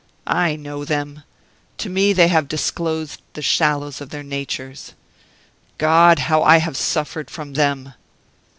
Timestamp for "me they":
1.87-2.27